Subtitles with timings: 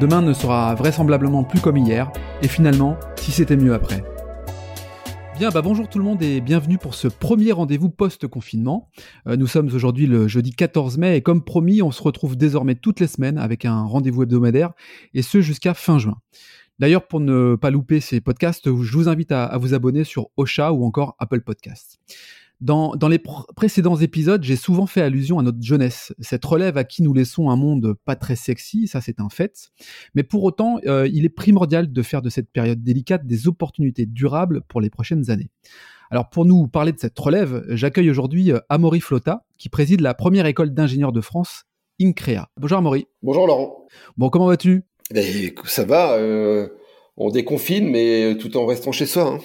[0.00, 2.10] Demain ne sera vraisemblablement plus comme hier,
[2.42, 4.02] et finalement, si c'était mieux après.
[5.38, 8.90] Bien, bah bonjour tout le monde et bienvenue pour ce premier rendez-vous post-confinement.
[9.28, 12.74] Euh, nous sommes aujourd'hui le jeudi 14 mai et comme promis, on se retrouve désormais
[12.74, 14.72] toutes les semaines avec un rendez-vous hebdomadaire
[15.12, 16.16] et ce jusqu'à fin juin.
[16.80, 20.26] D'ailleurs, pour ne pas louper ces podcasts, je vous invite à, à vous abonner sur
[20.36, 22.00] Ocha ou encore Apple Podcasts.
[22.64, 23.20] Dans, les
[23.54, 27.50] précédents épisodes, j'ai souvent fait allusion à notre jeunesse, cette relève à qui nous laissons
[27.50, 29.70] un monde pas très sexy, ça c'est un fait.
[30.14, 34.06] Mais pour autant, euh, il est primordial de faire de cette période délicate des opportunités
[34.06, 35.50] durables pour les prochaines années.
[36.10, 40.14] Alors pour nous parler de cette relève, j'accueille aujourd'hui euh, Amaury Flotta, qui préside la
[40.14, 41.64] première école d'ingénieurs de France,
[42.00, 42.48] INCREA.
[42.58, 43.06] Bonjour Amaury.
[43.22, 43.86] Bonjour Laurent.
[44.16, 44.84] Bon, comment vas-tu?
[45.12, 46.70] Ben, Ça va, euh,
[47.18, 49.34] on déconfine, mais tout en restant chez soi.
[49.34, 49.40] Hein.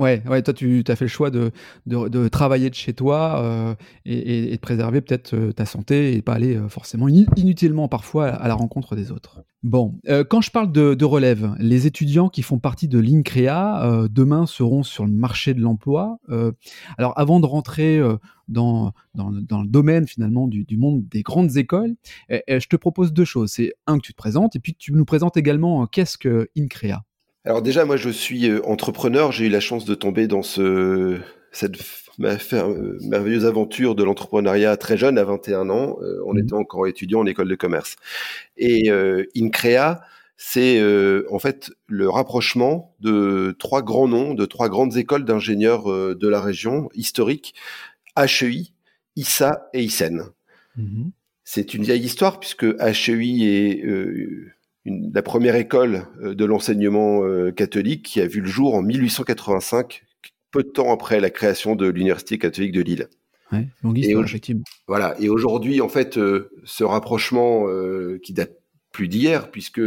[0.00, 1.52] Ouais, ouais, toi, tu as fait le choix de,
[1.84, 3.74] de, travailler de chez toi euh,
[4.06, 8.48] et, de préserver peut-être euh, ta santé et pas aller euh, forcément inutilement parfois à
[8.48, 9.42] la rencontre des autres.
[9.62, 14.82] Bon, quand je parle de, relève, les étudiants qui font partie de l'INCREA demain seront
[14.82, 16.18] sur le marché de l'emploi.
[16.96, 18.00] alors, avant de rentrer
[18.48, 21.94] dans, dans, le domaine finalement du, monde des grandes écoles,
[22.30, 23.50] je te propose deux choses.
[23.50, 26.48] C'est un que tu te présentes et puis que tu nous présentes également qu'est-ce que
[26.56, 27.04] INCREA?
[27.44, 29.32] Alors déjà, moi, je suis euh, entrepreneur.
[29.32, 31.18] J'ai eu la chance de tomber dans ce,
[31.52, 31.76] cette
[32.20, 35.98] euh, merveilleuse aventure de l'entrepreneuriat très jeune, à 21 ans.
[36.02, 36.38] Euh, on mmh.
[36.38, 37.96] était encore étudiant en école de commerce.
[38.58, 38.90] Et
[39.36, 40.00] Increa,
[40.36, 40.82] c'est
[41.30, 46.40] en fait le rapprochement de trois grands noms, de trois grandes écoles d'ingénieurs de la
[46.40, 47.54] région historique,
[48.18, 48.72] HEI,
[49.16, 50.24] ISA et ISEN.
[50.76, 51.08] Mmh.
[51.44, 53.84] C'est une vieille histoire puisque HEI est
[54.84, 60.04] la première école euh, de l'enseignement euh, catholique qui a vu le jour en 1885,
[60.50, 63.08] peu de temps après la création de l'Université catholique de Lille.
[63.52, 64.62] Ouais, longue histoire, effectivement.
[64.86, 65.16] Voilà.
[65.18, 67.66] Et aujourd'hui, en fait, euh, ce rapprochement
[68.22, 68.56] qui date
[68.92, 69.80] plus d'hier, puisque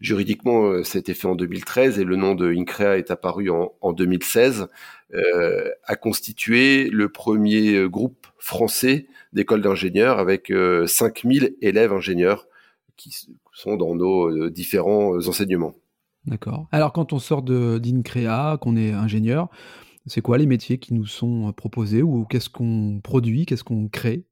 [0.00, 3.72] juridiquement, ça a été fait en 2013 et le nom de INCREA est apparu en,
[3.80, 4.68] en 2016,
[5.14, 10.52] euh, a constitué le premier groupe français d'écoles d'ingénieurs avec
[10.86, 12.46] 5000 élèves ingénieurs
[12.96, 13.14] qui
[13.52, 15.74] sont dans nos euh, différents euh, enseignements.
[16.24, 16.66] D'accord.
[16.72, 19.48] Alors quand on sort d'INCREA, qu'on est ingénieur,
[20.06, 23.88] c'est quoi les métiers qui nous sont euh, proposés ou qu'est-ce qu'on produit, qu'est-ce qu'on
[23.88, 24.24] crée?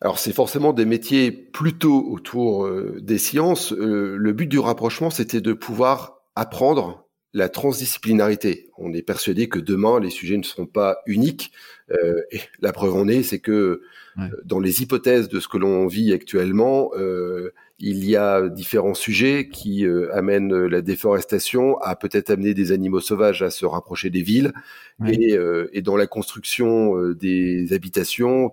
[0.00, 2.70] Alors c'est forcément des métiers plutôt autour
[3.00, 3.72] des sciences.
[3.72, 8.70] le but du rapprochement, c'était de pouvoir apprendre la transdisciplinarité.
[8.78, 11.50] On est persuadé que demain, les sujets ne seront pas uniques.
[11.90, 13.82] et la preuve en est, c'est que
[14.44, 16.92] dans les hypothèses de ce que l'on vit actuellement,
[17.80, 23.00] il y a différents sujets qui euh, amènent la déforestation à peut-être amener des animaux
[23.00, 24.52] sauvages à se rapprocher des villes
[25.06, 28.52] et, euh, et, dans la construction euh, des habitations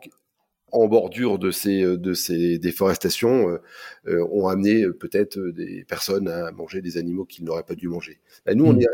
[0.72, 3.59] en bordure de ces de ces déforestations
[4.06, 8.19] ont amené peut-être des personnes à manger des animaux qu'ils n'auraient pas dû manger.
[8.46, 8.81] Bah, nous, on mmh.
[8.81, 8.88] est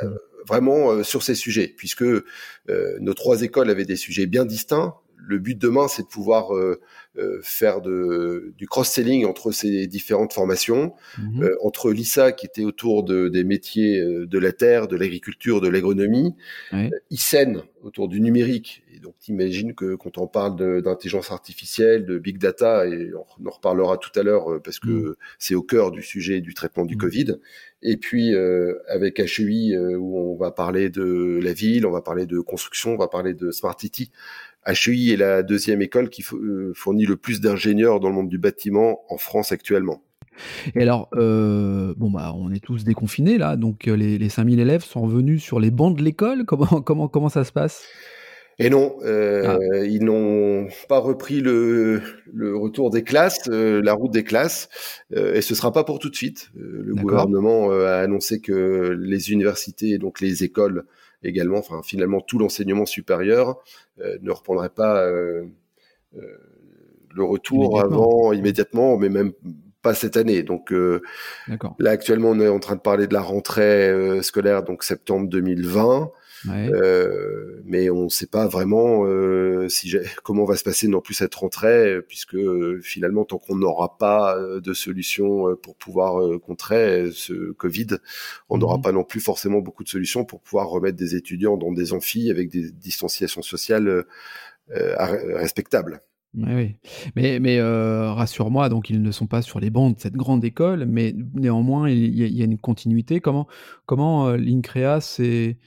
[0.47, 2.05] vraiment sur ces sujets puisque
[2.67, 4.93] nos trois écoles avaient des sujets bien distincts
[5.27, 6.79] le but demain, c'est de pouvoir euh,
[7.17, 11.43] euh, faire de, du cross-selling entre ces différentes formations, mhm.
[11.43, 15.67] euh, entre l'ISA qui était autour de, des métiers de la terre, de l'agriculture, de
[15.67, 16.35] l'agronomie,
[17.09, 18.83] ISEN autour du numérique.
[18.93, 23.49] Et donc, t'imagines que quand on parle d'intelligence artificielle, de big data, et on en
[23.49, 25.15] reparlera tout à l'heure parce que mhm.
[25.39, 27.01] c'est au cœur du sujet du traitement du mhm.
[27.01, 27.35] Covid.
[27.83, 28.35] Et puis
[28.87, 32.97] avec HEI où on va parler de la ville, on va parler de construction, on
[32.97, 34.11] va parler de smart city.
[34.67, 38.37] HEI est la deuxième école qui euh, fournit le plus d'ingénieurs dans le monde du
[38.37, 40.03] bâtiment en France actuellement.
[40.75, 44.59] Et alors, euh, bon bah, on est tous déconfinés là, donc euh, les, les 5000
[44.59, 46.45] élèves sont venus sur les bancs de l'école?
[46.45, 47.83] Comment, comment, comment ça se passe?
[48.59, 49.57] Et non, ah.
[49.85, 54.69] ils n'ont pas repris le, le, retour des classes, la route des classes,
[55.15, 56.51] et ce sera pas pour tout de suite.
[56.53, 60.85] le gouvernement a annoncé que les universités, donc les écoles,
[61.23, 63.59] également, enfin finalement tout l'enseignement supérieur
[63.99, 65.45] euh, ne reprendrait pas euh,
[66.15, 66.37] euh,
[67.13, 69.33] le retour avant immédiatement, mais même
[69.81, 70.43] pas cette année.
[70.43, 70.71] Donc
[71.79, 76.11] là actuellement on est en train de parler de la rentrée scolaire donc septembre 2020.
[76.49, 79.93] Euh, mais on ne sait pas vraiment euh, si
[80.23, 82.37] comment va se passer non plus cette rentrée, puisque
[82.81, 87.97] finalement, tant qu'on n'aura pas de solution pour pouvoir contrer ce Covid,
[88.49, 91.55] on n'aura mmh pas non plus forcément beaucoup de solutions pour pouvoir remettre des étudiants
[91.57, 94.05] dans des amphis avec des distanciations sociales
[94.69, 96.01] respectables.
[96.33, 96.77] Oui,
[97.17, 100.45] mais, mais euh, rassure-moi, donc ils ne sont pas sur les bancs de cette grande
[100.45, 103.19] école, mais néanmoins il y, a, une continuité.
[103.19, 103.47] Comment,
[103.85, 105.57] comment euh, l'INCREA s'est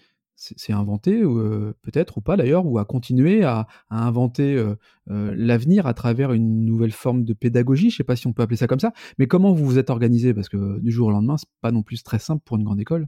[0.70, 4.62] inventé, euh, peut-être ou pas d'ailleurs, ou a continué à, inventer
[5.06, 7.90] l'avenir à travers une nouvelle forme de pédagogie?
[7.90, 9.78] Je ne sais pas si on peut appeler ça comme ça, mais comment vous vous
[9.78, 10.34] êtes organisé?
[10.34, 12.80] Parce que du jour au lendemain, c'est pas non plus très simple pour une grande
[12.80, 13.06] école.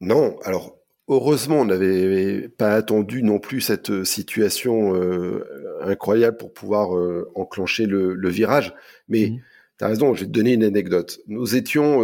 [0.00, 0.76] Non, alors
[1.08, 5.44] Heureusement, on n'avait pas attendu non plus cette euh, situation euh,
[5.82, 8.74] incroyable pour pouvoir euh, enclencher le, virage.
[9.08, 9.40] Mais mmh.
[9.78, 11.20] tu as raison, je vais te donner une anecdote.
[11.26, 11.98] Nous étions,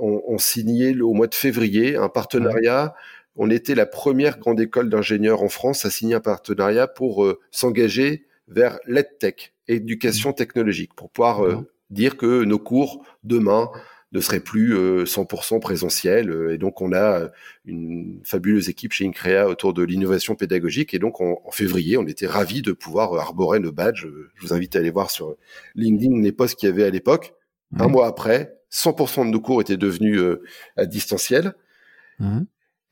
[0.00, 2.94] on, signé au mois de février un partenariat.
[3.36, 8.26] On était la première grande école d'ingénieurs en France à signer un partenariat pour s'engager
[8.48, 10.34] vers l'EdTech, éducation mmh.
[10.34, 13.70] technologique, pour pouvoir dire que nos cours demain
[14.12, 16.30] ne serait plus 100% euh, présentiel.
[16.30, 17.30] Euh, et donc, on a
[17.64, 20.92] une fabuleuse équipe chez Increa autour de l'innovation pédagogique.
[20.94, 24.06] Et donc, en, février, on était ravis de pouvoir arborer nos badges.
[24.34, 25.36] Je vous invite à aller voir sur
[25.74, 27.34] LinkedIn les posts qu'il y avait à l'époque.
[27.78, 30.42] Un mois après, 100% de nos cours étaient devenus euh,
[30.76, 31.54] à distanciel.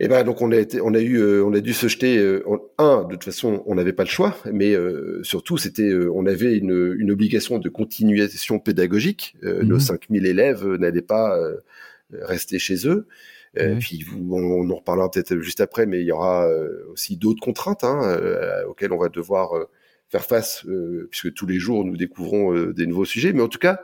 [0.03, 2.17] Et ben donc on a été, on a eu, euh, on a dû se jeter.
[2.17, 2.43] Euh,
[2.79, 6.57] un, de toute façon, on n'avait pas le choix, mais euh, surtout c'était, on avait
[6.57, 9.37] une, une, obligation de continuation pédagogique.
[9.43, 10.27] Nos 5000 mhm.
[10.27, 11.39] élèves n'allaient pas
[12.13, 13.07] rester chez eux.
[13.81, 16.49] Puis on, en reparlera peut-être juste après, mais il y aura
[16.91, 18.19] aussi d'autres contraintes hein,
[18.69, 19.53] auxquelles on va devoir
[20.09, 20.65] faire face,
[21.11, 23.35] puisque tous les jours nous découvrons des nouveaux sujets.
[23.35, 23.83] Mais en tout cas,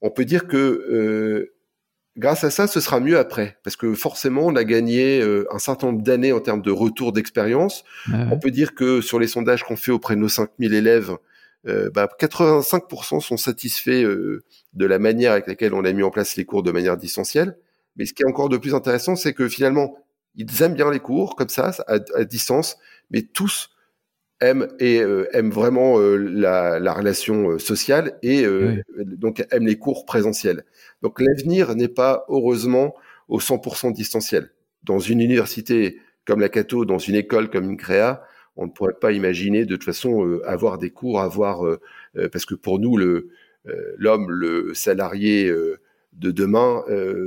[0.00, 1.50] on peut dire que
[2.16, 5.58] grâce à ça, ce sera mieux après, parce que forcément, on a gagné euh, un
[5.58, 7.84] certain nombre d'années en termes de retour d'expérience.
[8.12, 11.16] On peut dire que sur les sondages qu'on fait auprès de nos 5000 élèves,
[11.68, 16.10] euh, bah, 85% sont satisfaits euh, de la manière avec laquelle on a mis en
[16.10, 17.56] place les cours de manière distancielle.
[17.96, 19.98] Mais ce qui est encore de plus intéressant, c'est que finalement,
[20.36, 22.78] ils aiment bien les cours comme ça, à, distance,
[23.10, 23.70] mais tous
[24.40, 24.96] aiment et
[25.32, 28.44] aiment vraiment la, la, relation sociale et
[29.04, 30.64] donc aiment les cours présentiels.
[31.02, 32.94] Donc l'avenir n'est pas heureusement
[33.28, 34.50] au 100% distanciel.
[34.82, 38.22] Dans une université comme la Cato, dans une école comme une créa,
[38.56, 41.80] on ne pourrait pas imaginer de toute façon euh, avoir des cours, avoir euh,
[42.16, 43.30] euh, parce que pour nous le
[43.98, 45.52] l'homme, le salarié
[46.12, 46.82] de demain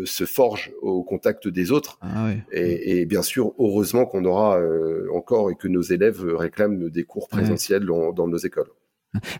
[0.05, 1.97] se forge au contact des autres.
[2.01, 4.59] Ah et, bien sûr, heureusement qu'on aura
[5.13, 8.69] encore et que nos élèves réclament des cours présentiels dans nos écoles.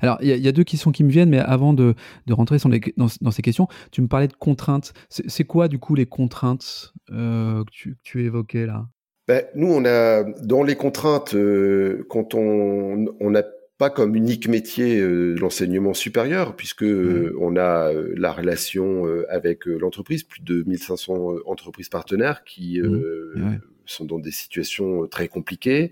[0.01, 1.95] Alors, il y, a deux questions qui me viennent, mais avant de,
[2.29, 2.57] rentrer
[2.97, 4.93] dans, ces questions, tu me parlais de contraintes.
[5.09, 8.87] C'est quoi, du coup, les contraintes euh, que, tu, évoquais là?
[9.27, 13.43] Ben, Nous, on a, dans les contraintes, euh, quand on n'a
[13.83, 20.41] pas comme unique métier euh, l'enseignement supérieur, puisque on a la relation avec l'entreprise, plus
[20.41, 23.59] de 1500 entreprises partenaires qui mmh.
[23.85, 25.91] sont dans des situations très compliquées.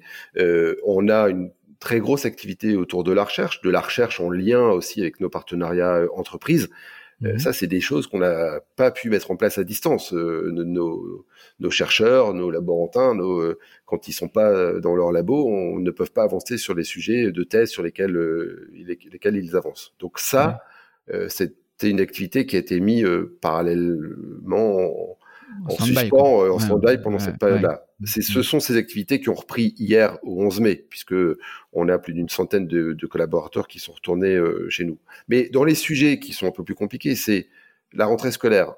[0.85, 1.51] on a une
[1.81, 5.29] très grosse activité autour de la recherche, de la recherche en lien aussi avec nos
[5.29, 6.69] partenariats euh, entreprises.
[7.23, 7.39] Euh, mhm.
[7.39, 10.13] ça, c'est des choses qu'on n'a pas pu mettre en place à distance.
[10.13, 11.25] Euh, nos,
[11.59, 13.53] nos, chercheurs, nos laborantins, nos,
[13.85, 17.31] quand ils sont pas dans leur labo, on ne peuvent pas avancer sur les sujets
[17.31, 18.18] de thèse sur lesquels,
[19.12, 19.94] lesquels ils avancent.
[20.00, 20.59] Donc ça,
[21.27, 23.07] c'était une activité qui a été mise
[23.41, 25.17] parallèlement
[25.65, 27.85] en, suspens, en stand-by pendant cette période-là.
[28.06, 31.15] Ce sont ces activités qui ont repris hier au 11 mai, puisque
[31.74, 34.98] on a plus d'une centaine de, collaborateurs qui sont retournés euh, chez nous.
[35.27, 37.48] Mais dans les sujets qui sont un peu plus compliqués, c'est
[37.93, 38.74] la rentrée scolaire.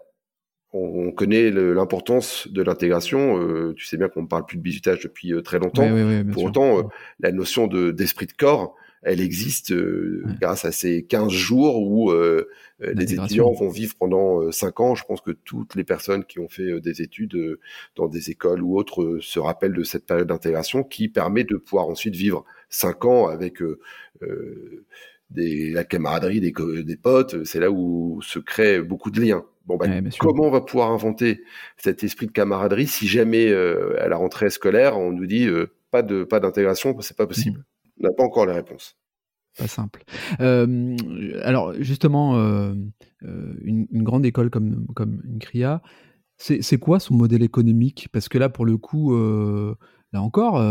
[0.75, 3.39] On, connaît l'importance de l'intégration.
[3.39, 5.87] Euh, tu sais bien qu'on ne parle plus de bisutage depuis euh, très longtemps.
[6.31, 6.89] Pour autant,
[7.19, 12.49] la notion d'esprit de corps, elle existe euh, grâce à ces 15 jours où euh,
[12.81, 14.95] euh, les étudiants vont vivre pendant 5 ans.
[14.95, 17.59] Je pense que toutes les personnes qui ont fait des études
[17.95, 21.87] dans des écoles ou autres se rappellent de cette période d'intégration qui permet de pouvoir
[21.87, 23.59] ensuite vivre 5 ans avec
[25.29, 27.43] des, la camaraderie des, des potes.
[27.43, 29.43] C'est là où se crée beaucoup de liens.
[29.65, 31.41] Bon, ben, comment on va pouvoir inventer
[31.77, 35.47] cet esprit de camaraderie si jamais à la rentrée scolaire on nous dit
[35.91, 37.63] pas de pas d'intégration, c'est pas possible?
[38.03, 38.97] On n'a pas encore les réponses.
[39.57, 40.03] Pas simple.
[40.41, 40.95] Euh,
[41.43, 42.73] alors justement, euh,
[43.23, 45.81] euh, une, grande école comme, comme une CRIA,
[46.37, 48.09] c'est quoi son modèle économique?
[48.11, 50.61] Parce que là, pour le coup, là encore,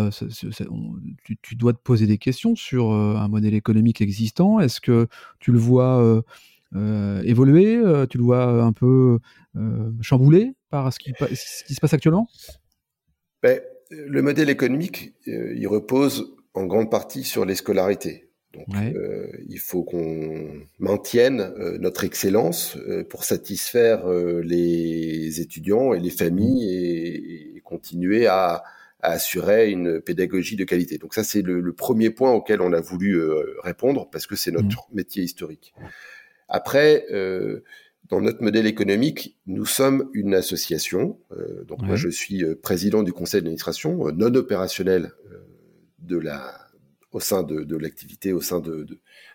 [1.43, 4.61] tu, dois te poser des questions sur un modèle économique existant.
[4.61, 5.07] Est-ce que
[5.39, 6.23] tu le vois
[6.75, 9.19] évoluer Tu le vois un peu
[10.03, 12.29] chamboulé par ce qui, ce qui se passe actuellement?
[13.43, 13.61] Ben,
[13.91, 18.29] le modèle économique, il repose en grande partie sur les scolarités.
[18.53, 26.01] Donc, euh, il faut qu'on maintienne euh, notre excellence euh, pour satisfaire les étudiants et
[26.01, 28.63] les familles et, continuer à,
[29.01, 30.99] assurer une pédagogie de qualité.
[30.99, 33.21] Donc ça, c'est le, premier point auquel on a voulu
[33.65, 34.95] répondre parce que c'est notre mmh.
[34.95, 35.75] métier historique.
[36.49, 37.07] Après,
[38.09, 41.19] dans notre modèle économique, nous sommes une association.
[41.67, 45.13] donc moi, je suis président du conseil d'administration non opérationnel
[46.03, 46.59] de la
[47.13, 48.87] au sein de, l'activité, au sein de,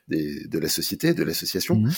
[0.07, 1.75] de, la société, de l'association.
[1.75, 1.91] Mmh.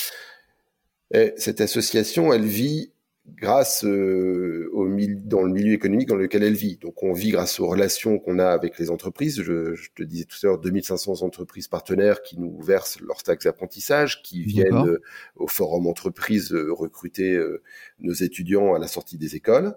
[1.37, 2.91] cette association, elle vit
[3.35, 6.77] grâce euh, au dans le milieu économique dans lequel elle vit.
[6.77, 9.41] Donc on vit grâce aux relations qu'on a avec les entreprises.
[9.41, 14.21] Je, te disais tout à l'heure, 2500 entreprises partenaires qui nous versent leurs taxes d'apprentissage,
[14.23, 15.01] qui viennent euh,
[15.35, 17.39] au forum entreprise euh, recruter
[17.99, 19.75] nos étudiants à la sortie des écoles.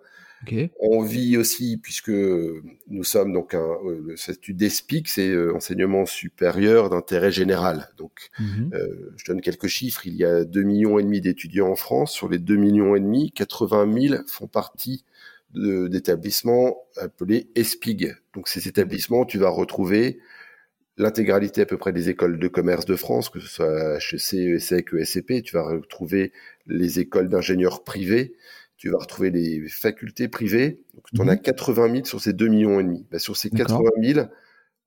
[0.81, 6.07] On vit aussi, puisque nous sommes donc un, euh, le statut d'ESPIC, c'est euh, enseignement
[6.07, 7.89] supérieur d'intérêt général.
[7.97, 8.71] Donc, mhm.
[8.75, 10.07] euh, je donne quelques chiffres.
[10.07, 12.13] Il y a 2 millions et demi d'étudiants en France.
[12.13, 15.05] Sur les 2 millions et demi, 80 000 font partie
[15.55, 18.17] d'établissements appelés ESPIG.
[18.35, 20.19] Donc, ces établissements, tu vas retrouver
[20.97, 24.95] l'intégralité à peu près des écoles de commerce de France, que ce soit HEC, ESSEC,
[24.95, 25.43] ESCP.
[25.43, 26.33] Tu vas retrouver
[26.67, 28.35] les écoles d'ingénieurs privés
[28.83, 30.81] tu vas retrouver les facultés privées.
[31.15, 31.95] tu en as 80 mhm.
[31.95, 33.07] 000 sur ces 2 millions et demi.
[33.13, 34.27] Bah, sur ces 80 000,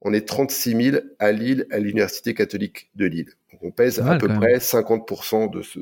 [0.02, 3.30] on est 36 000 à Lille, à l'Université catholique de Lille.
[3.54, 5.80] Donc, on pèse à peu près 50% de, ce,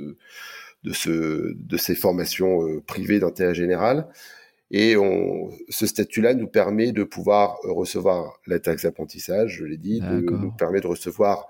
[0.83, 4.07] de, ce, de ces formations euh, privées d'intérêt général.
[4.69, 10.01] Et on, ce statut-là nous permet de pouvoir recevoir la taxe d'apprentissage, je l'ai dit,
[10.01, 11.47] de, nous permet de recevoir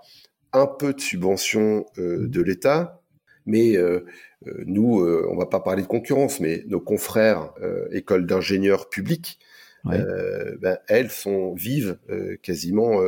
[0.53, 3.02] un peu de subvention euh, de l'État,
[3.45, 4.05] mais euh,
[4.47, 8.89] euh, nous, euh, on va pas parler de concurrence, mais nos confrères euh, écoles d'ingénieurs
[8.89, 9.39] publics,
[9.85, 11.97] ben, elles sont vives
[12.41, 13.01] quasiment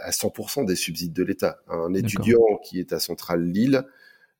[0.00, 1.60] à 100% des subsides de l'État.
[1.68, 3.84] Un étudiant qui est à Centrale Lille,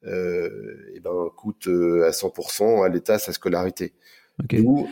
[0.06, 3.92] eh ben, coûte à 100% à l'État sa scolarité.
[4.54, 4.88] Nous,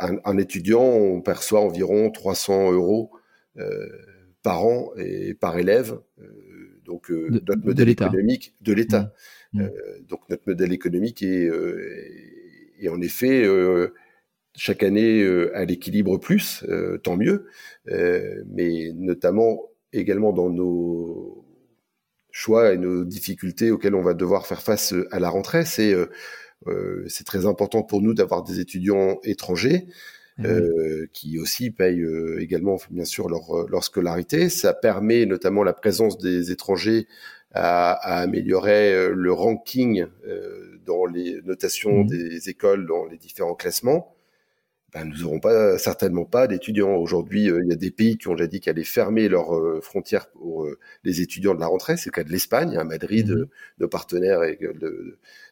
[0.00, 3.12] un, étudiant, on perçoit environ 300 euros
[4.42, 6.00] par an et par élève.
[6.84, 9.02] donc notre modèle économique de l'État.
[9.02, 9.12] Mmh.
[9.52, 9.60] Mm.
[9.60, 9.70] Euh,
[10.08, 13.94] donc notre modèle économique est, euh, en effet euh,
[14.54, 16.62] chaque année à l'équilibre plus,
[17.02, 17.46] tant mieux,
[17.86, 19.62] mais notamment
[19.94, 21.46] également dans nos
[22.30, 25.94] choix et nos difficultés auxquelles on va devoir faire face à la rentrée, c'est
[27.06, 29.86] c'est très important pour nous d'avoir des étudiants étrangers.
[30.38, 32.06] Eh qui aussi payent
[32.38, 34.48] également bien sûr leur, leur scolarité.
[34.48, 37.06] Ça permet notamment la présence des étrangers
[37.54, 42.06] à, à améliorer euh, le ranking euh, dans les notations mmh.
[42.06, 44.14] des écoles dans les différents classements,
[44.92, 46.94] ben, nous n'aurons pas certainement pas d'étudiants.
[46.96, 49.82] Aujourd'hui, euh, il y a des pays qui ont déjà dit qu'ils allaient fermer leurs
[49.82, 50.66] frontières pour
[51.04, 51.96] les étudiants de la rentrée.
[51.96, 52.76] C'est le cas de l'Espagne.
[52.76, 53.46] À Madrid, mmh.
[53.80, 54.58] nos partenaires et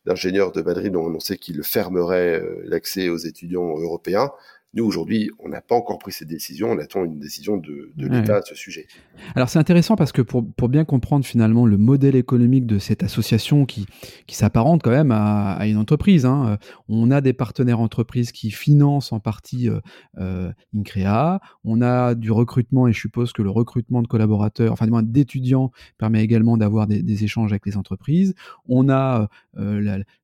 [0.04, 4.30] d'ingénieurs de Madrid ont annoncé qu'ils fermeraient l'accès aux étudiants européens.
[4.72, 8.36] Nous, aujourd'hui, on n'a pas encore pris cette décision, on attend une décision de, l'État
[8.36, 8.86] à ce sujet.
[9.34, 13.66] Alors c'est intéressant parce que pour, bien comprendre finalement le modèle économique de cette association
[13.66, 13.86] qui,
[14.28, 16.56] qui s'apparente quand même à, une entreprise, hein, euh,
[16.88, 19.80] on a des partenaires entreprises qui financent en partie euh,
[20.18, 24.84] euh, INCREA, on a du recrutement et je suppose que le recrutement de collaborateurs, enfin
[24.84, 28.34] du moins d'étudiants, permet également d'avoir des, échanges avec les entreprises,
[28.68, 29.28] on a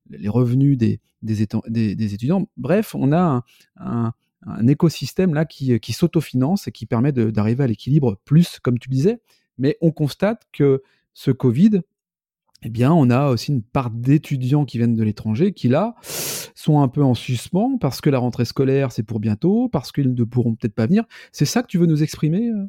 [0.09, 3.43] les revenus des, étudiants, bref, on a
[3.75, 8.89] un écosystème là qui, qui s'autofinance et qui permet d'arriver à l'équilibre plus, comme tu
[8.89, 9.19] disais.
[9.57, 10.83] Mais on constate que
[11.13, 11.81] ce Covid,
[12.63, 15.95] eh bien, on a aussi une part d'étudiants qui viennent de l'étranger qui, là,
[16.55, 20.13] sont un peu en suspens parce que la rentrée scolaire, c'est pour bientôt, parce qu'ils
[20.13, 21.05] ne pourront peut-être pas venir.
[21.31, 22.65] C'est ça que tu veux nous exprimer, euh,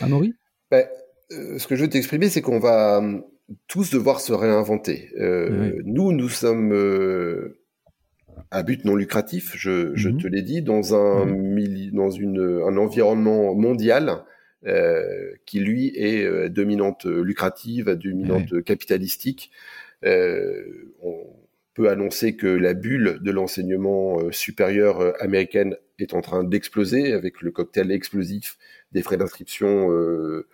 [0.00, 0.34] Amaury?
[0.70, 0.86] Ben,
[1.32, 3.24] euh, Ce que je veux t'exprimer, c'est qu'on va hum,
[3.66, 5.10] tous devoir se réinventer.
[5.18, 6.72] Euh, nous, nous sommes
[8.50, 10.22] à but non lucratif, je, je mhm.
[10.22, 11.90] te l'ai dit, dans un, mhm.
[11.92, 14.24] dans une, un environnement mondial
[14.66, 19.50] euh, qui lui est euh, dominante lucrative, dominante capitalistique.
[20.04, 21.26] Euh, on
[21.74, 27.12] peut annoncer que la bulle de l'enseignement euh, supérieur euh, américaine est en train d'exploser
[27.12, 28.58] avec le cocktail explosif
[28.90, 30.48] des frais d'inscription euh,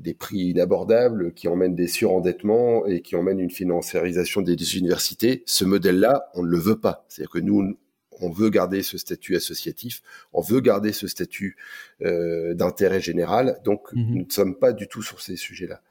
[0.00, 5.42] des prix inabordables qui emmènent des surendettements et qui emmènent une financiarisation des, universités.
[5.46, 7.06] Ce modèle-là, on ne le veut pas.
[7.08, 7.78] C'est-à-dire que nous,
[8.20, 10.02] on veut garder ce statut associatif,
[10.32, 11.56] on veut garder ce statut
[12.02, 13.60] euh, d'intérêt général.
[13.64, 15.82] Donc, mmh nous ne sommes pas du tout sur ces sujets-là.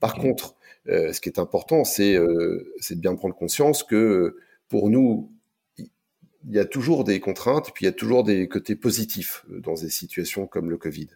[0.00, 0.56] Par contre,
[0.88, 4.36] euh, ce qui est important, c'est de bien prendre conscience que
[4.68, 5.30] pour nous,
[5.78, 9.44] il y a toujours des contraintes, et puis il y a toujours des côtés positifs
[9.48, 11.08] dans des situations comme le Covid.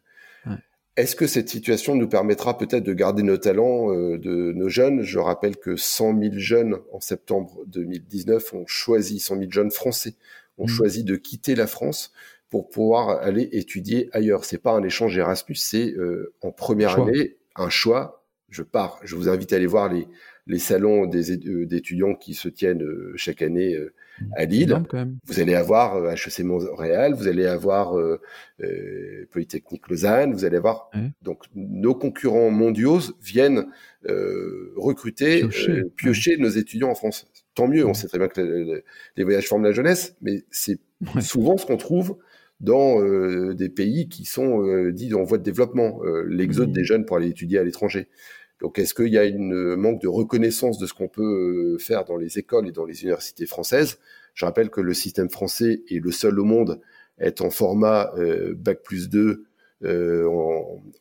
[0.97, 5.02] Est-ce que cette situation nous permettra peut-être de garder nos talents euh, de nos jeunes?
[5.02, 10.14] Je rappelle que 100 000 jeunes en septembre 2019 ont choisi, 100 000 jeunes français
[10.59, 10.68] ont mmh.
[10.68, 12.12] choisi de quitter la France
[12.50, 14.44] pour pouvoir aller étudier ailleurs.
[14.44, 18.25] C'est pas un échange Erasmus, c'est euh, en première année un choix.
[18.49, 18.99] Je pars.
[19.04, 20.09] Je vous invite à aller voir les,
[20.50, 22.85] les salons euh, d'étudiants qui se tiennent
[23.16, 23.76] chaque année
[24.37, 24.76] à Lille.
[25.25, 28.21] Vous allez avoir HEC euh, Montréal, vous allez avoir euh,
[28.62, 30.90] euh, Polytechnique Lausanne, vous allez avoir
[31.23, 33.66] donc nos concurrents mondiaux viennent
[34.76, 35.45] recruter,
[35.97, 37.26] piocher, nos étudiants en France.
[37.54, 38.83] Tant mieux, on sait très bien que
[39.16, 40.78] les voyages forment la jeunesse, mais c'est
[41.21, 42.16] souvent ce qu'on trouve
[42.61, 43.02] dans
[43.52, 47.59] des pays qui sont dits en voie de développement, l'exode des jeunes pour aller étudier
[47.59, 48.09] à l'étranger.
[48.60, 51.22] Donc, est-ce qu'il y a une manque de reconnaissance de ce qu'on peut
[51.76, 53.98] euh, faire dans les écoles et dans les universités françaises?
[54.34, 56.80] Je rappelle que le système français est le seul au monde
[57.18, 59.44] à être en format euh, bac plus 2
[59.82, 60.26] euh,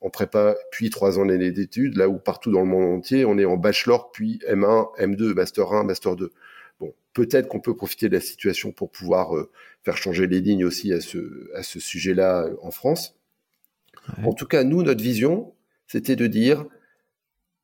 [0.01, 3.37] en, prépa, puis trois ans d'année d'études, là où partout dans le monde entier, on
[3.37, 6.31] est en bachelor, puis M1, M2, master 1, master 2.
[6.79, 9.33] Bon, peut-être qu'on peut profiter de la situation pour pouvoir
[9.83, 13.19] faire changer les lignes aussi à ce, à ce sujet-là en France.
[14.23, 15.53] En tout cas, nous, notre vision,
[15.87, 16.65] c'était de dire,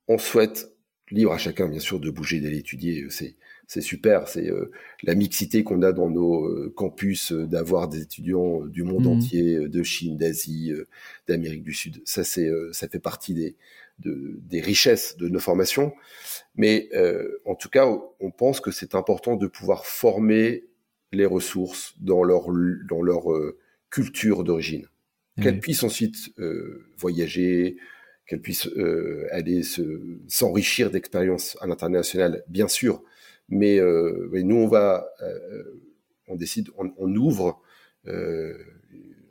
[0.08, 0.72] on souhaite
[1.10, 3.06] libre à chacun, bien sûr, de bouger, d'aller étudier.
[3.10, 3.36] C'est
[3.66, 4.28] c'est super.
[4.28, 4.70] C'est euh,
[5.02, 9.08] la mixité qu'on a dans nos euh, campus, euh, d'avoir des étudiants du monde mmh.
[9.08, 10.72] entier, de Chine, d'Asie,
[11.26, 12.00] d'Amérique du Sud.
[12.04, 13.56] Ça, c'est ça fait partie des
[13.98, 15.94] des richesses de nos formations.
[16.54, 16.90] Mais
[17.46, 17.86] en tout cas,
[18.20, 20.66] on pense que c'est important de pouvoir former
[21.12, 22.48] les ressources dans leur
[22.88, 23.24] dans leur
[23.90, 24.86] culture d'origine,
[25.40, 26.16] qu'elles puissent ensuite
[26.98, 27.78] voyager,
[28.26, 29.62] qu'elle puisse euh, aller
[30.28, 33.02] s'enrichir d'expériences à l'international, bien sûr.
[33.48, 35.80] Mais, euh, nous, on va, euh,
[36.26, 37.60] on décide, on, ouvre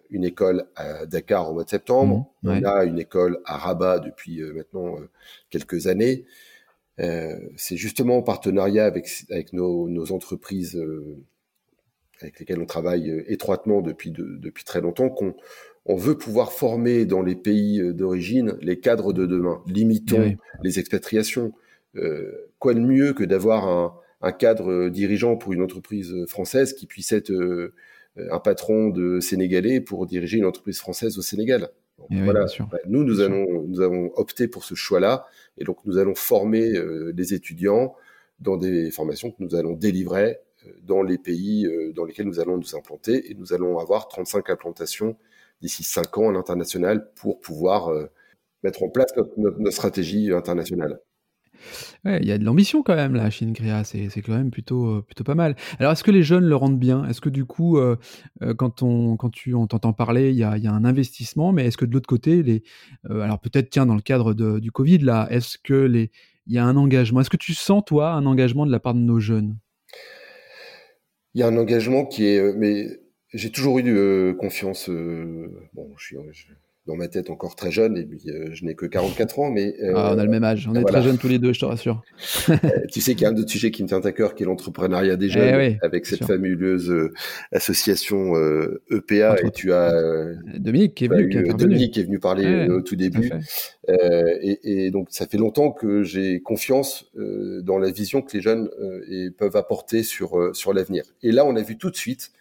[0.09, 2.33] une école à Dakar au mois de septembre.
[2.43, 4.97] Mmh, on a une école à Rabat depuis maintenant
[5.49, 6.25] quelques années.
[6.97, 10.81] c'est justement en partenariat avec, avec nos, nos entreprises
[12.21, 15.35] avec lesquelles on travaille étroitement depuis, depuis très longtemps qu'on
[15.85, 19.61] on veut pouvoir former dans les pays euh, d'origine les cadres de demain.
[19.67, 21.53] Limitons les expatriations.
[21.95, 26.87] Euh, quoi de mieux que d'avoir un, cadre euh, dirigeant pour une entreprise française qui
[26.87, 27.31] puisse être
[28.17, 31.69] un patron de Sénégalais pour diriger une entreprise française au Sénégal?
[32.09, 32.45] voilà.
[32.87, 35.25] nous, nous allons, nous avons opté pour ce choix-là,
[35.57, 36.73] et donc nous allons former
[37.13, 37.95] les étudiants
[38.39, 40.39] dans des formations que nous allons délivrer
[40.83, 45.15] dans les pays dans lesquels nous allons nous implanter, et nous allons avoir 35 implantations
[45.61, 48.09] d'ici cinq ans à l'international pour pouvoir euh,
[48.63, 50.99] mettre en place notre, stratégie internationale.
[52.05, 55.01] il y a de l'ambition quand même là chez Ingria, c'est, quand même plutôt, euh,
[55.01, 55.55] plutôt pas mal.
[55.79, 57.05] Alors est-ce que les jeunes le rendent bien?
[57.07, 57.95] Est-ce que du coup, euh,
[58.57, 61.85] quand, on, quand tu, on t'entend parler, il y a, un investissement, mais est-ce que
[61.85, 62.63] de l'autre côté, les,
[63.09, 66.11] alors peut-être tiens dans le cadre du Covid là, est-ce que les,
[66.47, 67.21] il y a un engagement?
[67.21, 69.57] Est-ce que tu sens toi un engagement de la part de nos jeunes?
[71.33, 72.87] Il y a un engagement qui est, mais
[73.35, 74.89] j'ai toujours eu euh, confiance.
[74.89, 76.17] Euh, bon, je suis
[76.87, 79.73] dans ma tête encore très jeune et puis euh, je n'ai que 44 ans, mais
[79.95, 80.69] ah, on a le même âge.
[80.71, 82.03] On est très jeunes tous les deux, je te rassure.
[82.93, 84.45] tu sais qu'il y a un autre sujet qui me tient à cœur, qui est
[84.45, 86.93] l'entrepreneuriat des jeunes, eh avec cette fabuleuse
[87.51, 88.35] association
[88.91, 89.35] EPA.
[89.35, 89.91] E et tu as
[90.59, 93.31] Dominique qui est venu, qui Dominique qui est venu parler au tout début.
[93.87, 97.11] Et, et, donc ça fait longtemps que j'ai confiance
[97.63, 98.69] dans la vision que les jeunes
[99.09, 101.03] et peuvent apporter sur sur l'avenir.
[101.23, 102.31] Et là, on a vu tout de suite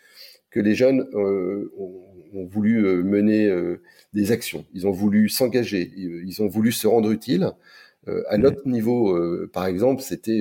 [0.54, 3.80] que les jeunes euh, ont, voulu euh, mener euh,
[4.12, 7.50] des actions, ils ont voulu s'engager, ils ont voulu se rendre utiles.
[8.28, 10.38] à notre niveau, par exemple, c'était,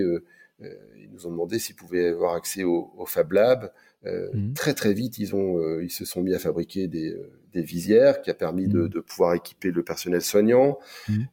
[0.59, 3.71] ils nous ont demandé s'ils pouvaient avoir accès au, Fab Lab.
[4.05, 4.53] Mmh.
[4.53, 7.15] Très très vite, ils ont, ils se sont mis à fabriquer des,
[7.55, 9.01] visières qui a permis de, mmh.
[9.01, 10.77] pouvoir équiper le personnel soignant.
[11.09, 11.23] Mmh.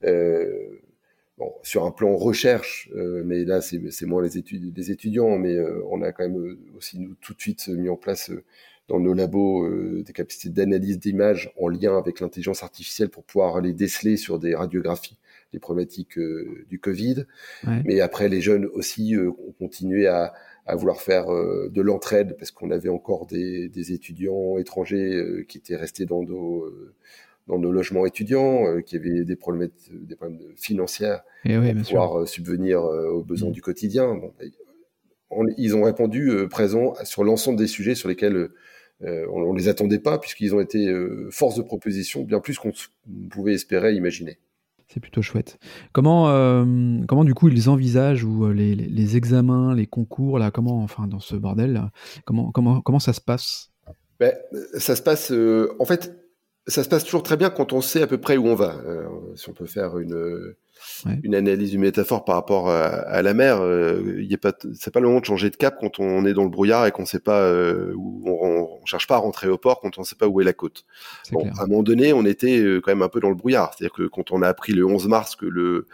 [1.41, 5.59] Bon, sur un plan recherche, mais là c'est moins les, études, des étudiants, mais
[5.91, 8.31] on a quand même aussi nous tout de suite mis en place
[8.91, 13.57] dans nos labos euh, des capacités d'analyse d'images en lien avec l'intelligence artificielle pour pouvoir
[13.57, 15.17] aller déceler sur des radiographies
[15.53, 17.25] les problématiques euh, du Covid.
[17.85, 20.33] Mais après, les jeunes aussi euh, ont continué à,
[20.67, 25.77] à vouloir faire de l'entraide parce qu'on avait encore des, des étudiants étrangers qui étaient
[25.77, 26.67] restés dans nos
[27.47, 32.83] dans nos logements étudiants, qui avaient des problèmes, des problèmes financiers Et pour pouvoir subvenir
[32.83, 33.55] aux besoins mm.
[33.55, 34.15] du quotidien.
[34.15, 34.33] Bon,
[35.57, 38.51] ils ont répondu présent sur l'ensemble des sujets sur lesquels
[39.03, 42.59] euh, on, ne les attendait pas puisqu'ils ont été euh, force de proposition bien plus
[42.59, 42.73] qu'on
[43.31, 44.39] pouvait espérer, imaginer.
[44.89, 45.59] C'est plutôt chouette.
[45.93, 46.27] Comment,
[47.07, 51.21] comment du coup ils envisagent ou les, les, examens, les concours là, comment, enfin dans
[51.21, 51.81] ce bordel,
[52.25, 53.71] comment, comment, comment ça se passe?
[54.19, 54.35] Ben,
[54.79, 55.33] Ça se passe,
[55.79, 56.20] en fait,
[56.71, 58.77] ça se passe toujours très bien quand on sait à peu près où on va.
[59.35, 60.55] si on peut faire une
[61.23, 63.61] une analyse, une métaphore par rapport à, la mer.
[63.61, 66.45] Euh, il pas, c'est pas le moment de changer de cap quand on est dans
[66.45, 69.81] le brouillard et qu'on sait pas euh, où on, cherche pas à rentrer au port
[69.81, 70.85] quand on sait pas où est la côte.
[71.33, 73.75] Bon, à un moment donné, on était euh, quand même un peu dans le brouillard.
[73.75, 75.87] C'est-à-dire que quand on a appris le 11 mars que le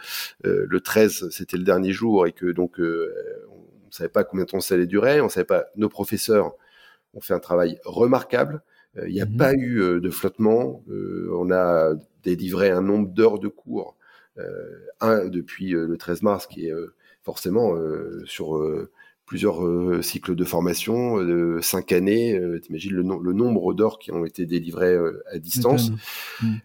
[0.43, 4.59] le 13 c'était le dernier jour et que donc on savait pas combien de temps
[4.59, 5.65] ça allait durer, on savait pas.
[5.75, 6.53] Nos professeurs
[7.13, 8.61] ont fait un travail remarquable.
[9.05, 10.83] Il n'y a mmh pas eu de flottement.
[10.87, 13.97] on a délivré un nombre d'heures de cours
[14.39, 17.75] euh, un depuis euh, le 13 mars, qui est euh, forcément
[18.25, 18.57] sur
[19.25, 19.61] plusieurs
[20.01, 22.39] cycles de formation, de cinq années.
[22.61, 24.95] T'imagines le, le, nombre d'heures qui ont été délivrées
[25.29, 25.91] à distance.
[26.41, 26.55] Mm.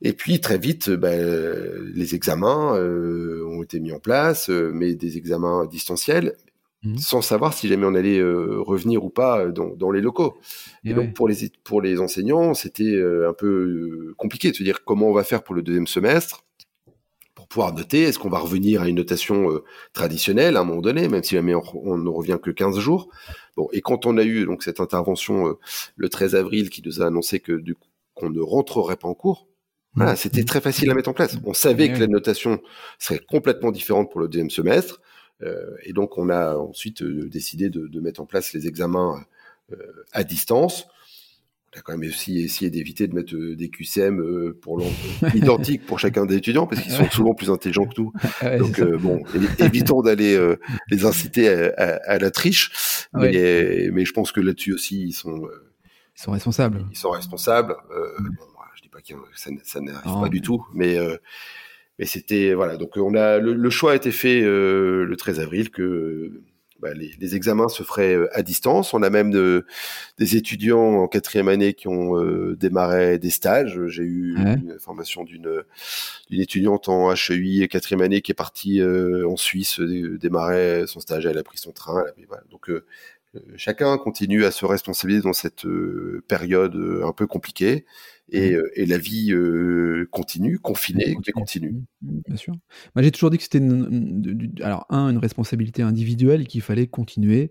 [0.00, 5.66] Et puis très vite, bah, les examens ont été mis en place, mais des examens
[5.66, 6.34] distanciels,
[6.82, 6.98] mm.
[6.98, 10.38] sans savoir si jamais on allait revenir ou pas dans, dans les locaux.
[10.84, 15.08] Et, donc pour les pour les enseignants, c'était un peu compliqué de se dire comment
[15.08, 16.44] on va faire pour le deuxième semestre
[17.52, 18.02] pouvoir noter.
[18.02, 21.34] Est-ce qu'on va revenir à une notation euh, traditionnelle à un moment donné, même si
[21.34, 23.08] jamais on, ne revient que 15 jours?
[23.56, 25.58] Bon, et quand on a eu donc cette intervention euh,
[25.96, 27.76] le 13 avril qui nous a annoncé que du
[28.14, 29.48] qu'on ne rentrerait pas en cours,
[29.94, 30.16] voilà, mmh.
[30.16, 31.36] c'était très facile à mettre en place.
[31.44, 32.60] On savait que la notation
[32.98, 35.08] serait complètement différente pour le deuxième semestre, euh,
[35.84, 39.24] et donc on a ensuite décidé de, de, mettre en place les examens
[40.12, 40.86] à distance
[41.74, 44.82] on a quand même aussi essayé d'éviter de mettre euh, des QCM euh, pour
[45.34, 48.12] identiques pour chacun des étudiants parce qu'ils sont souvent plus intelligents que nous.
[48.58, 49.22] Donc euh, bon,
[49.58, 50.38] évitons d'aller
[50.90, 53.06] les inciter à, la triche.
[53.14, 55.48] Mais, mais, je pense que là-dessus aussi ils sont
[56.16, 56.84] ils sont responsables.
[56.90, 57.72] Ils sont responsables.
[58.18, 58.28] Mm.
[58.36, 60.98] bon, je dis pas que ça, ça n'arrive pas du tout, mais
[61.98, 62.76] mais c'était voilà.
[62.76, 66.42] Donc on a le, le choix a été fait le 13 avril que
[66.82, 68.92] bah, les, examens se feraient euh, à distance.
[68.92, 69.30] On a même
[70.18, 73.80] des étudiants en quatrième année qui ont euh, démarré des stages.
[73.86, 75.62] J'ai eu une formation d'une
[76.32, 81.24] étudiante en HEI quatrième année qui est partie euh, en Suisse démarrer son stage.
[81.24, 82.04] Elle a pris son train.
[82.50, 82.68] Donc
[83.56, 85.64] chacun continue à se responsabiliser dans cette
[86.26, 86.74] période
[87.04, 87.86] un peu compliquée.
[88.30, 88.36] Mmh.
[88.36, 91.82] Euh, et, la vie euh, continue, confinée, qui continue.
[92.02, 92.54] Mmh, bien sûr.
[92.94, 93.62] Moi, j'ai toujours dit que c'était,
[94.62, 97.50] alors, un, une responsabilité individuelle et qu'il fallait continuer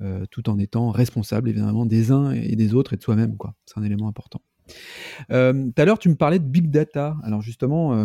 [0.00, 3.36] euh, tout en étant responsable, évidemment, des uns et des autres et de soi-même.
[3.36, 3.54] Quoi.
[3.66, 4.40] C'est un élément important.
[5.28, 7.16] tout à l'heure, tu me parlais de big data.
[7.22, 7.96] Alors, justement,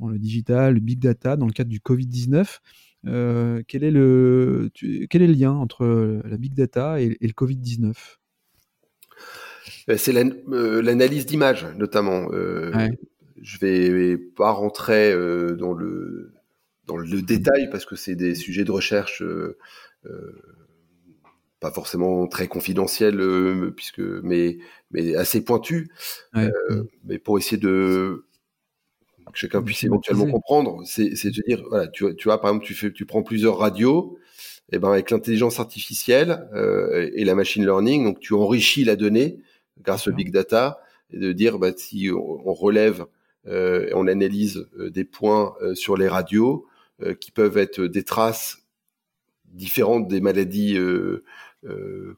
[0.00, 2.60] dans le digital, le big data, dans le cadre du Covid-19,
[3.66, 4.70] quel, est le,
[5.10, 7.92] quel est le lien entre la big data et, et le Covid-19 euh,
[9.96, 12.28] c'est euh, l'analyse d'image, notamment.
[12.32, 12.72] Euh,
[13.40, 15.12] je vais pas rentrer
[15.56, 16.32] dans le
[16.86, 19.22] dans le détail parce que c'est des sujets de recherche
[21.60, 24.58] pas forcément très confidentiels, puisque mais
[24.90, 25.88] mais assez pointus.
[27.04, 28.24] mais pour essayer de
[29.32, 32.74] que chacun puisse éventuellement comprendre, c'est de dire voilà, tu, tu vois par exemple tu
[32.74, 34.18] fais tu prends plusieurs radios
[34.70, 36.48] et eh ben avec l'intelligence artificielle
[37.14, 39.40] et la machine learning, donc tu enrichis la donnée
[39.82, 43.06] grâce au big data et de dire bah, si on, relève
[43.46, 46.66] euh, et on analyse euh, des points euh, sur les radios
[47.18, 48.58] qui peuvent être des traces
[49.46, 50.78] différentes des maladies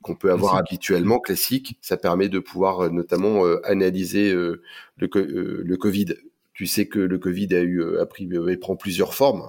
[0.03, 4.61] qu'on peut avoir habituellement classiques, ça permet de pouvoir notamment analyser le,
[4.99, 6.17] le Covid
[6.55, 8.29] tu sais que le Covid a eu a pris
[8.61, 9.43] prend plusieurs formes.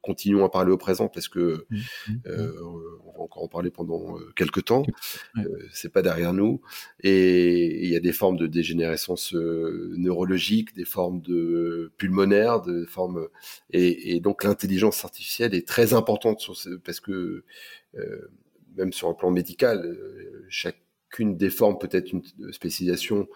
[0.00, 3.00] Continuons à parler au présent parce que mmh, mmh, euh, mmh.
[3.04, 4.84] on va encore en parler pendant euh, quelques temps.
[5.36, 6.60] Euh, c'est pas derrière nous.
[7.00, 13.26] Et il y a des formes de dégénérescence neurologique, des formes de pulmonaires, des formes
[13.72, 17.44] et, et donc l'intelligence artificielle est très importante sur ce, parce que
[18.76, 19.98] même sur un plan médical,
[20.48, 23.26] chacune des formes peut être une spécialisation euh,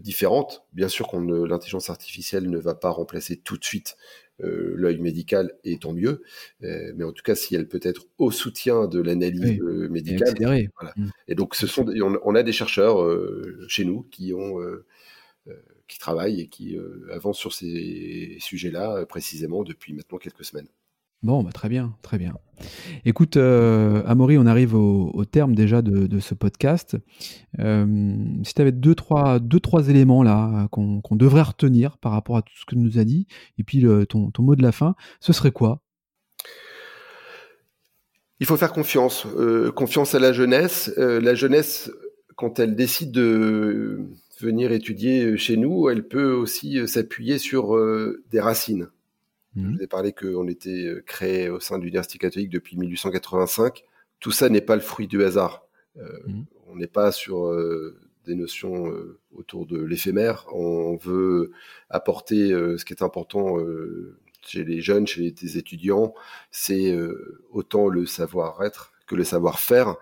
[0.00, 0.64] différentes.
[0.72, 3.96] Bien sûr qu'on l'intelligence artificielle ne va pas remplacer tout de suite
[4.42, 6.22] euh, l'œil médical, et tant mieux.
[6.62, 10.92] Euh, mais en tout cas, si elle peut être au soutien de l'analyse médicale, voilà.
[10.96, 11.08] Mmh.
[11.28, 12.98] Et donc, ce sont, on, a des chercheurs
[13.68, 14.58] chez nous qui ont
[15.88, 16.76] qui travaillent et qui
[17.10, 20.68] avancent sur ces sujets-là précisément depuis maintenant quelques semaines.
[21.22, 22.34] Bon, bah, très bien, très bien.
[23.04, 26.96] Écoute, euh, Amaury, on arrive au, terme déjà de, ce podcast.
[27.58, 32.36] Euh, si tu avais deux trois, deux, trois éléments là qu'on devrait retenir par rapport
[32.36, 33.26] à tout ce que tu nous as dit,
[33.58, 35.82] et puis ton, mot de la fin, ce serait quoi?
[38.38, 39.26] Il faut faire confiance.
[39.38, 40.92] Euh, confiance à la jeunesse.
[40.96, 41.90] la jeunesse,
[42.36, 47.76] quand elle décide de venir étudier chez nous, elle peut aussi s'appuyer sur
[48.30, 48.88] des racines.
[49.56, 49.76] Je mmh.
[49.76, 53.84] vous ai parlé qu'on était créé au sein de l'Université catholique depuis 1885.
[54.20, 55.66] Tout ça n'est pas le fruit du hasard.
[55.96, 56.42] Mmh.
[56.68, 57.50] On n'est pas sur
[58.26, 58.92] des notions
[59.34, 60.46] autour de l'éphémère.
[60.52, 61.52] On veut
[61.88, 63.56] apporter ce qui est important
[64.42, 66.14] chez les jeunes, chez les étudiants,
[66.50, 66.96] c'est
[67.50, 69.96] autant le savoir-être que le savoir-faire.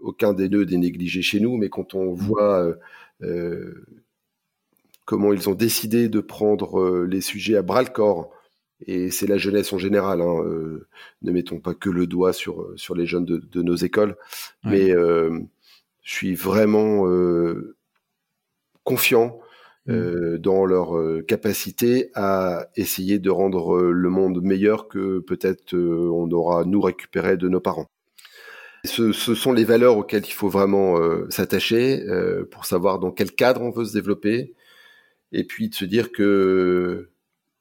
[0.00, 2.16] aucun des deux n'est négligé chez nous, mais quand on mmh.
[2.16, 2.74] voit
[5.04, 8.32] comment ils ont décidé de prendre les sujets à bras le corps,
[8.86, 10.20] et c'est la jeunesse en général.
[10.20, 10.42] Hein,
[11.22, 14.16] ne mettons pas que le doigt sur sur les jeunes de, nos écoles,
[14.64, 14.92] mais
[16.08, 17.76] je suis vraiment euh,
[18.82, 19.40] confiant
[19.86, 19.92] mmh.
[19.92, 26.30] euh, dans leur euh, capacité à essayer de rendre le monde meilleur que peut-être on
[26.30, 27.88] aura nous récupéré de nos parents.
[28.84, 30.96] Ce, sont les valeurs auxquelles il faut vraiment
[31.28, 32.02] s'attacher
[32.50, 34.54] pour savoir dans quel cadre on veut se développer,
[35.32, 37.10] et puis de se dire que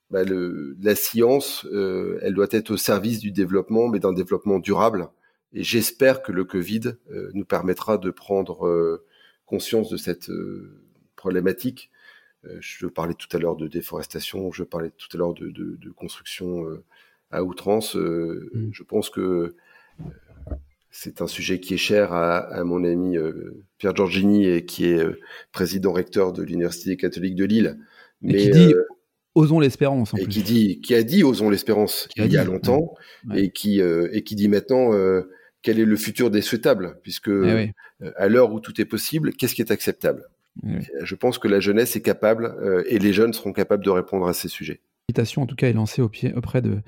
[0.10, 5.10] bah, la science, elle doit être au service du développement, mais d'un développement durable
[5.54, 9.06] et j'espère que le Covid euh, nous permettra de prendre euh,
[9.46, 10.82] conscience de cette euh,
[11.16, 11.90] problématique.
[12.60, 15.90] je parlais tout à l'heure de déforestation, je parlais tout à l'heure de, de, de,
[15.90, 16.66] construction
[17.32, 17.96] à outrance.
[17.96, 18.70] Mmh.
[18.72, 19.56] Je pense que
[20.92, 23.18] c'est un sujet qui est cher à, à mon ami
[23.80, 25.04] Pierre Giorgini et qui est
[25.52, 27.80] président recteur de l'Université catholique de Lille.
[28.22, 28.74] Mais, qui dit
[29.38, 32.96] osons l'espérance et qui dit qui a dit osons l'espérance il y a longtemps
[33.36, 34.92] et qui et qui dit maintenant
[35.68, 39.34] quel est le futur des souhaitables, puisque eh euh, à l'heure où tout est possible,
[39.34, 40.24] qu'est-ce qui est acceptable?
[40.66, 43.90] Eh Je pense que la jeunesse est capable euh, et les jeunes seront capables de
[43.90, 44.80] répondre à ces sujets.
[45.10, 46.80] L'invitation, en tout cas, est lancée auprès de,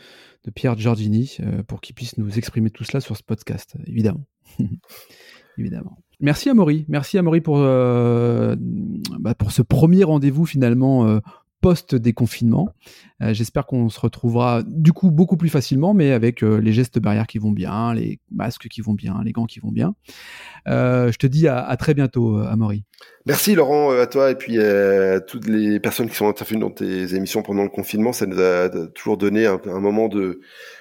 [0.56, 4.26] Pierre Giorgini euh, pour qu'il puisse nous exprimer tout cela sur ce podcast, évidemment.
[5.58, 5.98] évidemment.
[6.22, 11.22] Merci Amaury, merci Amaury pour, bah, pour ce premier rendez-vous finalement
[11.62, 12.70] post-déconfinement.
[13.22, 17.00] Euh, j'espère qu'on se retrouvera du coup beaucoup plus facilement, mais avec euh, les gestes
[17.00, 19.94] barrières qui vont bien, les masques qui vont bien, les gants qui vont bien.
[20.68, 22.84] Euh, je te dis à, très bientôt, Amaury.
[23.26, 27.16] Merci Laurent, à toi et puis à toutes les personnes qui sont intervenues dans tes
[27.16, 28.14] émissions pendant le confinement.
[28.14, 30.40] Ça nous a toujours donné un, un moment de,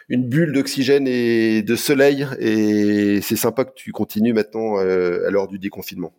[0.09, 2.27] une bulle d'oxygène et de soleil.
[2.39, 6.13] Et c'est sympa que tu continues maintenant à l'heure du déconfinement.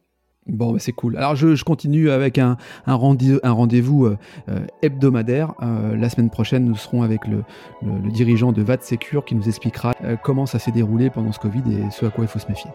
[0.51, 1.17] Bon, bah, c'est cool.
[1.17, 2.57] Alors, je, continue avec un,
[2.88, 4.17] rendez-vous euh,
[4.49, 5.53] euh, hebdomadaire.
[5.62, 7.43] Euh, la semaine prochaine, nous serons avec le,
[8.09, 11.91] dirigeant de VAT Secure qui nous expliquera comment ça s'est déroulé pendant ce Covid et
[11.91, 12.69] ce à quoi il faut se méfier.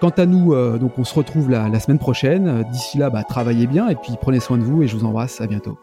[0.00, 2.64] Quant à nous, donc, on se retrouve la, semaine prochaine.
[2.70, 5.40] D'ici là, bah, travaillez bien et puis prenez soin de vous et je vous embrasse.
[5.40, 5.78] À bientôt.